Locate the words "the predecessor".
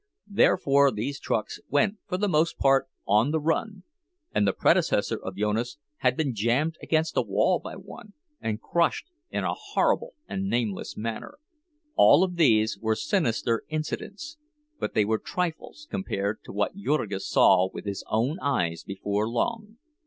4.47-5.17